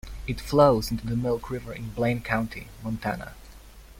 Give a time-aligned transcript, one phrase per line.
[0.25, 3.35] It flows into the Milk River in Blaine County, Montana.